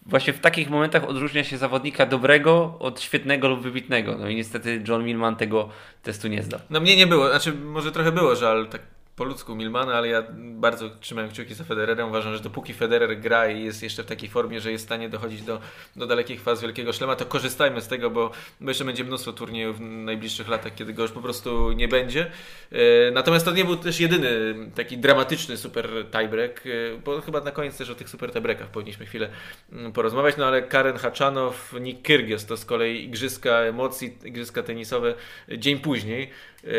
[0.07, 4.17] właśnie w takich momentach odróżnia się zawodnika dobrego od świetnego lub wybitnego.
[4.17, 5.69] No i niestety John Millman tego
[6.03, 6.59] testu nie zdał.
[6.69, 8.81] No mnie nie było, znaczy może trochę było żal, tak
[9.17, 12.09] po ludzku Milmana, ale ja bardzo trzymałem kciuki za Federerem.
[12.09, 15.09] Uważam, że dopóki Federer gra i jest jeszcze w takiej formie, że jest w stanie
[15.09, 15.61] dochodzić do,
[15.95, 19.81] do dalekich faz Wielkiego Szlema, to korzystajmy z tego, bo, jeszcze będzie mnóstwo turniejów w
[19.81, 22.31] najbliższych latach, kiedy go już po prostu nie będzie.
[22.71, 27.51] E, natomiast to nie był też jedyny taki dramatyczny super tiebreak, e, bo chyba na
[27.51, 29.29] koniec też o tych super tiebreakach powinniśmy chwilę
[29.71, 35.13] mm, porozmawiać, no ale Karen Haczanow, Nick Kyrgios to z kolei igrzyska emocji, igrzyska tenisowe
[35.57, 36.31] dzień później.
[36.63, 36.69] E,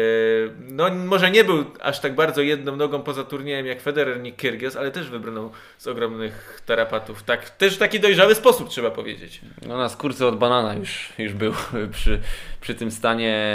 [0.58, 4.76] no może nie był aż tak bardzo jedną nogą poza turniejem jak Federer, nie Kyrgios,
[4.76, 7.22] ale też wybrnął z ogromnych tarapatów.
[7.22, 9.40] Tak, też w taki dojrzały sposób trzeba powiedzieć.
[9.66, 11.52] No na skórce od banana już, już był
[11.92, 12.20] przy,
[12.60, 13.52] przy tym stanie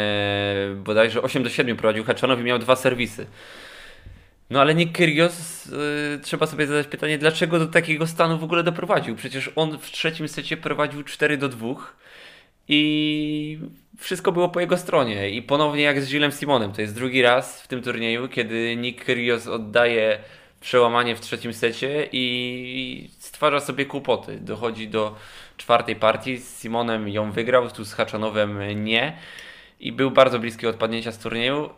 [0.75, 3.25] bodajże 8 do 7 prowadził Haczanow i miał dwa serwisy.
[4.49, 8.63] No ale Nick Kyrgios, yy, trzeba sobie zadać pytanie, dlaczego do takiego stanu w ogóle
[8.63, 9.15] doprowadził?
[9.15, 11.67] Przecież on w trzecim secie prowadził 4 do 2
[12.67, 13.59] i
[13.97, 15.29] wszystko było po jego stronie.
[15.29, 19.05] I ponownie jak z Gillem Simonem, to jest drugi raz w tym turnieju, kiedy Nick
[19.05, 20.19] Kyrgios oddaje
[20.59, 24.39] przełamanie w trzecim secie i stwarza sobie kłopoty.
[24.41, 25.15] Dochodzi do
[25.57, 29.17] czwartej partii, z Simonem ją wygrał, tu z Haczanowem nie
[29.79, 31.69] i był bardzo bliski odpadnięcia z turnieju.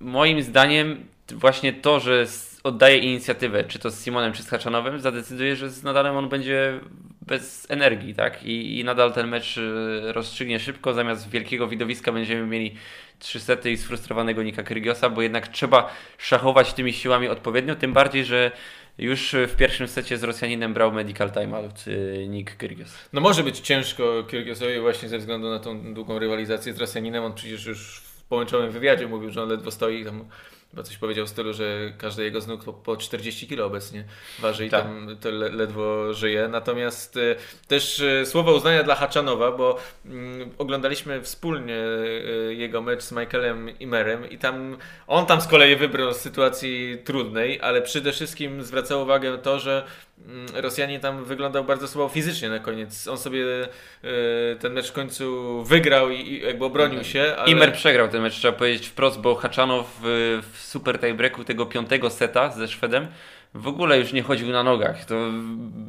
[0.00, 2.26] Moim zdaniem właśnie to, że
[2.64, 6.80] oddaje inicjatywę, czy to z Simonem, czy z Haczanowem, zadecyduje, że z Nadalem on będzie
[7.28, 8.42] bez energii, tak?
[8.42, 12.74] I, i nadal ten mecz y, rozstrzygnie szybko, zamiast wielkiego widowiska będziemy mieli
[13.18, 18.24] trzy sety i sfrustrowanego Nika Kyrgiosa, bo jednak trzeba szachować tymi siłami odpowiednio, tym bardziej,
[18.24, 18.50] że
[18.98, 22.94] już w pierwszym secie z Rosjaninem brał medical timeout y, Nick Kyrgios.
[23.12, 27.24] No może być ciężko Kyrgiosowi właśnie ze względu na tą długą rywalizację z Rosjaninem.
[27.24, 30.24] On przecież już w połączonym wywiadzie mówił, że on ledwo stoi tam
[30.70, 34.04] Chyba coś powiedział w stylu, że każdy jego z nóg po, po 40 kilo obecnie
[34.38, 34.82] waży i tak.
[34.82, 36.48] tam to le, ledwo żyje.
[36.48, 37.36] Natomiast y,
[37.68, 40.10] też y, słowo uznania dla Haczanowa, bo y,
[40.58, 44.76] oglądaliśmy wspólnie y, jego mecz z Michaelem Imerem i tam
[45.06, 49.84] on tam z kolei wybrał z sytuacji trudnej, ale przede wszystkim zwracał uwagę to, że
[50.26, 53.08] mm, Rosjanin tam wyglądał bardzo słabo fizycznie na koniec.
[53.08, 57.34] On sobie y, ten mecz w końcu wygrał i, i jakby obronił się.
[57.38, 57.50] Ale...
[57.50, 62.10] Imer przegrał ten mecz, trzeba powiedzieć wprost, bo Haczanow w w super tiebreaku tego piątego
[62.10, 63.06] seta ze Szwedem
[63.54, 65.04] w ogóle już nie chodził na nogach.
[65.04, 65.14] To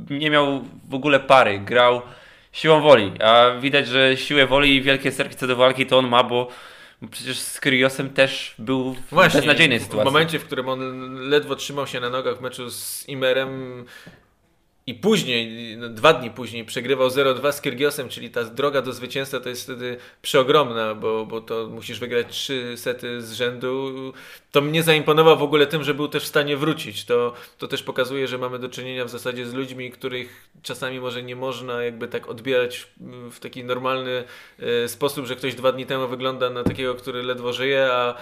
[0.10, 1.60] nie miał w ogóle pary.
[1.60, 2.02] Grał
[2.52, 6.24] siłą woli, a widać, że siłę woli i wielkie serce do walki to on ma,
[6.24, 6.48] bo
[7.12, 10.10] przecież z Kryosem też był w Właśnie, beznadziejnej sytuacji.
[10.10, 13.86] W momencie, w którym on ledwo trzymał się na nogach w meczu z Imerem,
[14.90, 19.40] i później, no, dwa dni później przegrywał 0-2 z Kyrgiosem, czyli ta droga do zwycięstwa
[19.40, 23.94] to jest wtedy przeogromna, bo, bo to musisz wygrać trzy sety z rzędu.
[24.52, 27.06] To mnie zaimponował w ogóle tym, że był też w stanie wrócić.
[27.06, 31.24] To, to też pokazuje, że mamy do czynienia w zasadzie z ludźmi, których czasami może
[31.24, 32.88] nie można jakby tak odbierać
[33.32, 34.24] w taki normalny
[34.60, 38.16] e, sposób, że ktoś dwa dni temu wygląda na takiego, który ledwo żyje, a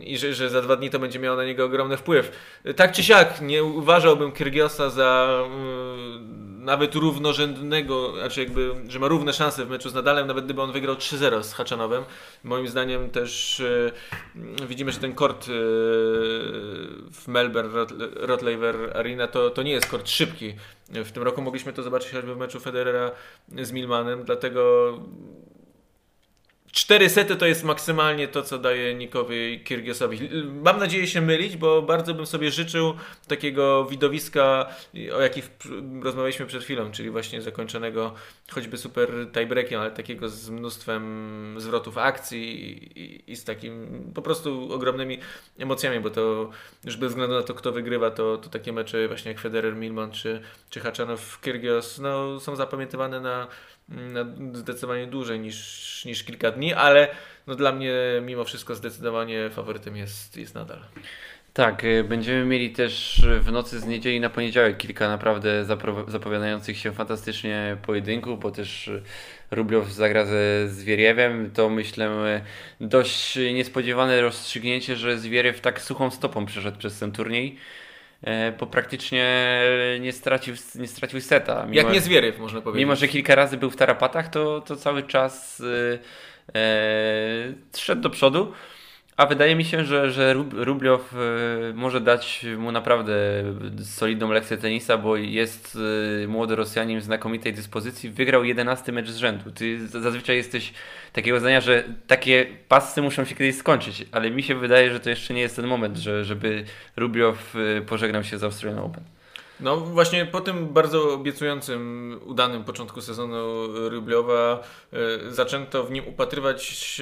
[0.00, 2.32] i że, że za dwa dni to będzie miało na niego ogromny wpływ.
[2.76, 5.42] Tak czy siak, nie uważałbym Kyrgiosa za
[6.58, 10.72] nawet równorzędnego, znaczy jakby, że ma równe szanse w meczu z Nadalem, nawet gdyby on
[10.72, 12.04] wygrał 3-0 z Haczanowem.
[12.44, 15.50] Moim zdaniem też e, widzimy, że ten kort e,
[17.12, 20.54] w Melbourne Rotlaver Arena to, to nie jest kort szybki.
[20.88, 23.10] W tym roku mogliśmy to zobaczyć choćby w meczu Federera
[23.62, 24.92] z Milmanem, dlatego
[26.72, 30.30] Cztery sety to jest maksymalnie to, co daje Nikowi Kirgiosowi.
[30.44, 32.94] Mam nadzieję się mylić, bo bardzo bym sobie życzył
[33.28, 34.66] takiego widowiska,
[35.14, 35.50] o jakich
[36.02, 38.14] rozmawialiśmy przed chwilą, czyli właśnie zakończonego
[38.50, 44.72] choćby super tiebreakiem, ale takiego z mnóstwem zwrotów akcji i, i, z takim po prostu
[44.72, 45.18] ogromnymi
[45.58, 46.50] emocjami, bo to
[46.84, 50.10] już bez względu na to, kto wygrywa, to, to takie mecze właśnie jak Federer, Milman
[50.10, 53.46] czy, czy Haczanow, Kyrgios no, są zapamiętywane na
[54.52, 57.08] zdecydowanie dłużej niż, niż kilka dni, ale
[57.46, 60.78] no dla mnie mimo wszystko zdecydowanie faworytem jest, jest nadal.
[61.52, 65.64] Tak, y, będziemy mieli też w nocy z niedzieli na poniedziałek kilka naprawdę
[66.08, 68.90] zapowiadających się fantastycznie pojedynków, bo też
[69.50, 71.50] Rubliow zagra ze Zwieriewem.
[71.50, 72.10] To myślę
[72.80, 77.56] dość niespodziewane rozstrzygnięcie, że Zwieriew tak suchą stopą przeszedł przez ten turniej.
[78.22, 79.60] E, bo praktycznie
[80.00, 81.66] nie stracił, nie stracił seta.
[81.66, 82.80] Mimo, Jak nie Zwieryw, można powiedzieć.
[82.80, 85.62] Mimo, że kilka razy był w tarapatach, to, to cały czas
[86.54, 88.52] e, e szedł do przodu.
[89.18, 91.16] A wydaje mi się, że, że Rubliow e,
[91.74, 93.14] może dać mu naprawdę
[93.82, 95.78] solidną lekcję tenisa, bo jest
[96.24, 98.10] e, młody Rosjanin w znakomitej dyspozycji.
[98.10, 99.50] Wygrał 11 mecz z rzędu.
[99.50, 100.72] Ty zazwyczaj jesteś
[101.12, 105.10] takiego zdania, że takie pasy muszą się kiedyś skończyć, ale mi się wydaje, że to
[105.10, 106.64] jeszcze nie jest ten moment, że, żeby
[106.96, 109.17] Rubliow e, pożegnał się z Australian Open.
[109.60, 114.62] No właśnie po tym bardzo obiecującym, udanym początku sezonu Rybliowa
[115.26, 117.00] y, zaczęto w nim upatrywać,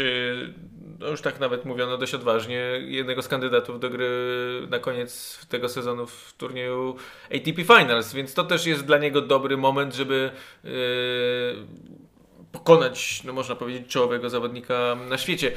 [0.98, 4.10] no już tak nawet mówiono dość odważnie, jednego z kandydatów do gry
[4.70, 6.96] na koniec tego sezonu w turnieju
[7.34, 10.30] ATP Finals, więc to też jest dla niego dobry moment, żeby
[10.64, 10.68] y,
[12.52, 15.52] pokonać, no można powiedzieć, czołowego zawodnika na świecie.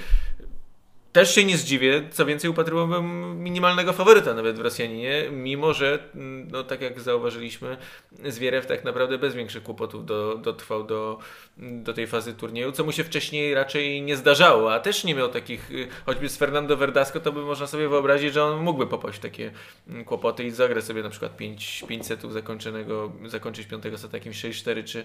[1.12, 6.48] Też się nie zdziwię, co więcej upatrywałbym minimalnego faworyta nawet w Rosjaninie, mimo że, mm,
[6.52, 7.78] no tak jak zauważyliśmy,
[8.26, 11.20] Zwierew tak naprawdę bez większych kłopotów do, dotrwał do,
[11.58, 15.30] do tej fazy turnieju, co mu się wcześniej raczej nie zdarzało, a też nie miał
[15.30, 19.18] takich, y, choćby z Fernando Verdasco, to by można sobie wyobrazić, że on mógłby popaść
[19.18, 19.52] w takie
[19.90, 24.34] mm, kłopoty i zagrać sobie na przykład 5, 5 setów zakończonego, zakończyć piątego seta takim
[24.34, 25.04] 6-4 czy,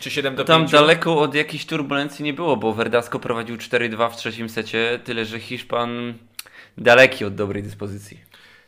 [0.00, 0.46] czy 7 do 5.
[0.46, 5.24] Tam daleko od jakiejś turbulencji nie było, bo Verdasco prowadził 4-2 w trzecim secie, tyle
[5.24, 6.14] że Hiszpan
[6.78, 8.20] daleki od dobrej dyspozycji.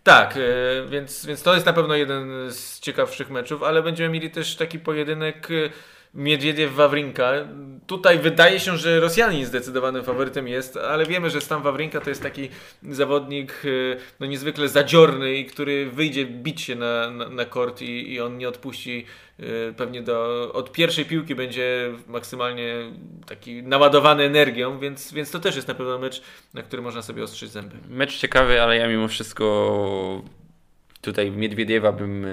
[0.02, 0.40] Tak, e,
[0.88, 4.78] więc, więc to jest na pewno jeden z ciekawszych meczów, ale będziemy mieli też taki
[4.78, 5.48] pojedynek
[6.14, 7.48] e, Miedwiediew-Wawrinka.
[7.86, 12.22] Tutaj wydaje się, że Rosjanin zdecydowanym faworytem jest, ale wiemy, że Stan Wawrinka to jest
[12.22, 12.48] taki
[12.90, 18.20] zawodnik e, no, niezwykle zadziorny, który wyjdzie bić się na, na, na kort i, i
[18.20, 19.06] on nie odpuści
[19.42, 22.74] Y, pewnie do, od pierwszej piłki będzie maksymalnie
[23.26, 26.22] taki naładowany energią, więc, więc to też jest na pewno mecz,
[26.54, 27.76] na który można sobie ostrzyć zęby.
[27.88, 30.22] Mecz ciekawy, ale ja mimo wszystko
[31.00, 32.26] tutaj Miedwiediewa bym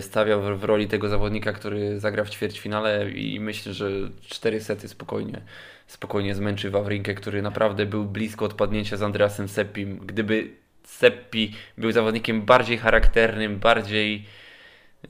[0.00, 3.90] stawiał w, roli tego zawodnika, który zagra w ćwierćfinale i myślę, że
[4.28, 5.40] cztery sety spokojnie,
[5.86, 9.98] spokojnie zmęczy Wawrinkę, który naprawdę był blisko odpadnięcia z Andreasem Seppim.
[9.98, 10.50] Gdyby
[10.84, 14.24] Seppi był zawodnikiem bardziej charakternym, bardziej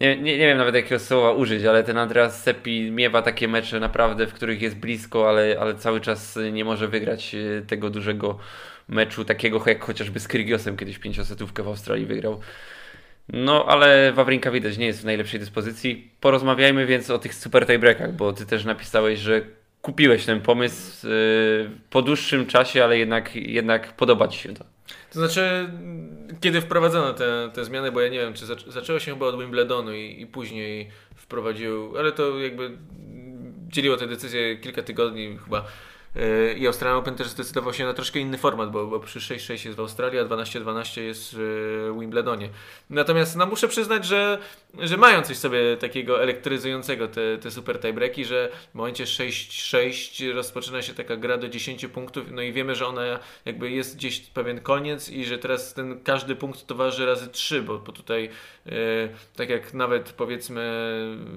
[0.00, 3.80] nie, nie, nie wiem nawet jakiego słowa użyć, ale ten Andreas Seppi miewa takie mecze
[3.80, 8.38] naprawdę, w których jest blisko, ale, ale cały czas nie może wygrać e, tego dużego
[8.88, 12.40] meczu, takiego jak chociażby z Krygiosem kiedyś pięciosetówkę w Australii wygrał.
[13.32, 16.10] No, ale Wawrinka widać nie jest w najlepszej dyspozycji.
[16.20, 19.42] Porozmawiajmy więc o tych super tiebreakach, bo ty też napisałeś, że
[19.82, 24.64] kupiłeś ten pomysł yy, po dłuższym czasie, ale jednak, jednak podoba ci się to.
[25.12, 25.68] To znaczy,
[26.40, 29.40] kiedy wprowadzono te, te zmiany, bo ja nie wiem, czy zac zaczęło się chyba od
[29.40, 32.70] Wimbledonu i, i później wprowadził, ale to jakby
[33.68, 35.64] dzieliło te decyzje kilka tygodni chyba
[36.56, 39.76] i Australian Open też zdecydował się na troszkę inny format, bo, bo przy 6-6 jest
[39.76, 42.48] w Australii, a 12-12 jest w Wimbledonie.
[42.90, 44.38] Natomiast no, muszę przyznać, że,
[44.78, 50.82] że mają coś sobie takiego elektryzującego te, te super tiebreaki, że w momencie 6-6 rozpoczyna
[50.82, 54.60] się taka gra do 10 punktów, no i wiemy, że ona jakby jest gdzieś pewien
[54.60, 58.30] koniec i że teraz ten każdy punkt to waży razy 3, bo, bo tutaj
[58.66, 58.70] e,
[59.36, 60.62] tak jak nawet powiedzmy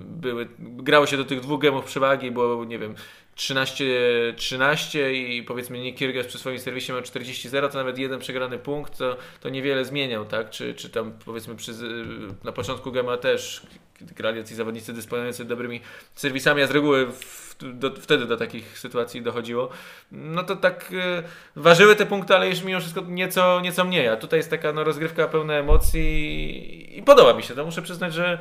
[0.06, 2.96] były, grało się do tych dwóch gemów przewagi, bo nie wiem,
[3.42, 8.98] 13-13 i powiedzmy Nick Kyrgios przy swoim serwisie ma 40-0, to nawet jeden przegrany punkt
[8.98, 10.50] to, to niewiele zmieniał, tak?
[10.50, 11.72] Czy, czy tam powiedzmy przy,
[12.44, 13.62] na początku Gema też
[14.02, 15.82] grali jacyś zawodnicy dysponujący dobrymi
[16.16, 19.70] serwisami, a z reguły w, do, wtedy do takich sytuacji dochodziło.
[20.12, 21.24] No to tak e,
[21.56, 24.08] ważyły te punkty, ale już mimo wszystko nieco, nieco mniej.
[24.08, 27.66] A tutaj jest taka no, rozgrywka pełna emocji i, i podoba mi się to.
[27.66, 28.40] Muszę przyznać, że,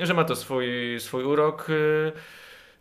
[0.00, 0.66] że ma to swój,
[1.00, 1.66] swój urok.
[1.70, 2.12] E,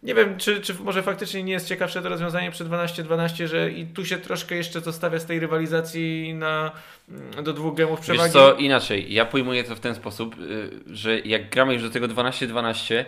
[0.03, 3.85] nie wiem, czy, czy może faktycznie nie jest ciekawsze to rozwiązanie przy 12-12, że i
[3.85, 6.71] tu się troszkę jeszcze zostawia z tej rywalizacji na,
[7.09, 8.23] mm, do dwóch gemów przewagi.
[8.23, 11.89] Wiesz co, inaczej, ja pojmuję to w ten sposób, y, że jak gramy już do
[11.89, 13.05] tego 12-12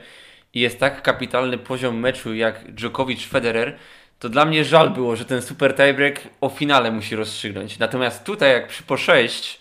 [0.53, 3.73] i jest tak kapitalny poziom meczu jak Djokovic-Federer,
[4.19, 7.79] to dla mnie żal było, że ten super tiebreak o finale musi rozstrzygnąć.
[7.79, 9.60] Natomiast tutaj jak przy po 6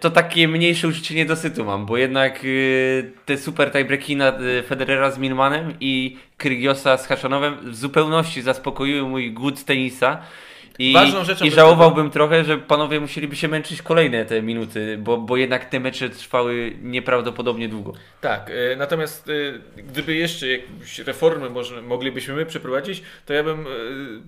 [0.00, 2.44] to takie mniejsze uczucie niedosytu mam, bo jednak e,
[3.24, 9.32] te super tiebreaki e, Federera z Milmanem i Krygiosa z Haszanowem w zupełności zaspokoiły mój
[9.32, 10.22] głód tenisa
[10.78, 10.94] i,
[11.44, 15.80] I żałowałbym trochę, że panowie musieliby się męczyć kolejne te minuty, bo, bo jednak te
[15.80, 17.92] mecze trwały nieprawdopodobnie długo.
[18.20, 23.66] Tak, y, natomiast y, gdyby jeszcze jakieś reformy może, moglibyśmy my przeprowadzić, to ja bym
[23.66, 23.70] y,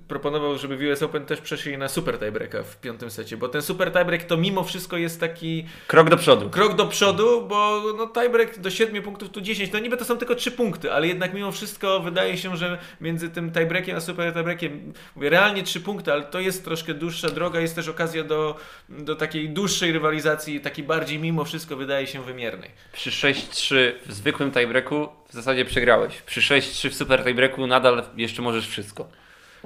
[0.08, 3.62] proponował, żeby w US Open też przeszli na super tiebreaka w piątym secie, bo ten
[3.62, 5.66] super tiebreak to mimo wszystko jest taki...
[5.86, 6.50] Krok do przodu.
[6.50, 10.18] Krok do przodu, bo no, tiebreak do 7 punktów, tu 10, no niby to są
[10.18, 14.34] tylko 3 punkty, ale jednak mimo wszystko wydaje się, że między tym tiebreakiem a super
[14.34, 18.56] tiebreakiem, mówię, realnie 3 punkty, ale to jest troszkę dłuższa droga, jest też okazja do,
[18.88, 22.70] do takiej dłuższej rywalizacji, takiej bardziej mimo wszystko wydaje się wymiernej.
[22.92, 26.22] Przy 6-3 w zwykłym tiebreaku w zasadzie przegrałeś.
[26.22, 29.08] Przy 6-3 w super tiebreaku nadal jeszcze możesz wszystko.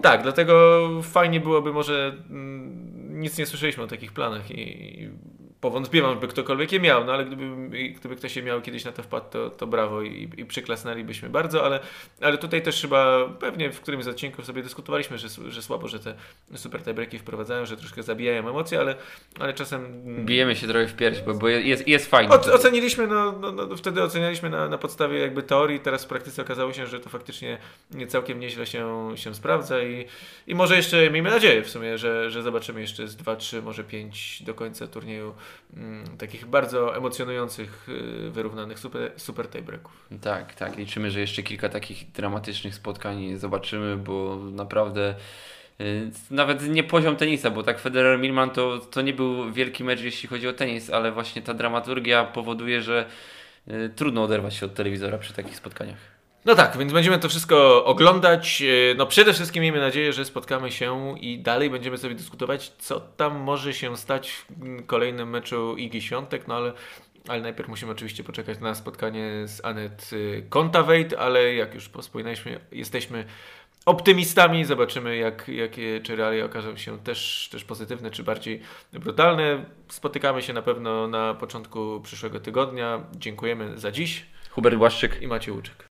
[0.03, 5.09] Tak, dlatego fajnie byłoby może mm, nic nie słyszeliśmy o takich planach i
[5.64, 9.03] powątpiewam, by ktokolwiek je miał, no ale gdyby, gdyby ktoś je miał kiedyś na to
[9.03, 11.81] wpadł, to, to brawo i, i przyklasnęlibyśmy bardzo, ale,
[12.20, 15.98] ale tutaj też chyba pewnie w którymś z odcinków sobie dyskutowaliśmy, że, że słabo, że
[15.98, 16.14] te
[16.55, 18.94] super tiebreaki wprowadzają, że troszkę zabijają emocje, ale,
[19.40, 20.03] ale czasem...
[20.24, 22.35] Bijemy się trochę w pierś, bo, bo jest, jest fajnie.
[22.35, 26.72] oceniliśmy, no, no, no, wtedy ocenialiśmy na, na podstawie jakby teorii, teraz w praktyce okazało
[26.72, 27.59] się, że to faktycznie
[27.90, 30.07] nie całkiem nieźle się, się sprawdza i,
[30.46, 33.85] i może jeszcze miejmy nadzieję w sumie, że, że zobaczymy jeszcze z 2, 3, może
[33.85, 35.35] 5 do końca turnieju
[36.19, 37.88] takich bardzo emocjonujących,
[38.27, 40.09] y, wyrównanych super, super tiebreaków.
[40.23, 40.77] Tak, tak.
[40.77, 45.14] Liczymy, że jeszcze kilka takich dramatycznych spotkań zobaczymy, bo naprawdę
[45.81, 50.01] y, nawet nie poziom tenisa, bo tak Federer Milman to, to nie był wielki mecz,
[50.01, 53.07] jeśli chodzi o tenis, ale właśnie ta dramaturgia powoduje, że
[53.69, 56.13] y, trudno oderwać się od telewizora przy takich spotkaniach.
[56.45, 58.63] No tak, więc będziemy to wszystko oglądać.
[58.63, 63.01] E, no przede wszystkim miejmy nadzieję, że spotkamy się i dalej będziemy sobie dyskutować, co
[63.01, 66.73] tam może się stać w kolejnym meczu Igi Świątek, no ale
[67.29, 70.11] ale najpierw musimy oczywiście poczekać na spotkanie z Anet
[70.49, 73.25] Kontaveit, ale jak już wspominaliśmy, jesteśmy
[73.87, 74.65] optymistami.
[74.65, 78.61] Zobaczymy, jak, jakie czy realia okażą się też, też pozytywne, czy bardziej
[78.93, 79.65] brutalne.
[79.89, 83.05] Spotykamy się na pewno na początku przyszłego tygodnia.
[83.17, 84.27] Dziękujemy za dziś.
[84.51, 85.85] Hubert Błaszczyk i Maciej Łuczek.